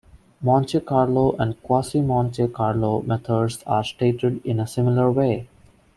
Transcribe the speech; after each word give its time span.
Monte 0.41 0.79
Carlo 0.79 1.33
and 1.37 1.61
quasi-Monte 1.61 2.47
Carlo 2.47 3.03
methods 3.03 3.61
are 3.67 3.83
stated 3.83 4.43
in 4.43 4.59
a 4.59 4.65
similar 4.65 5.11
way. 5.11 5.47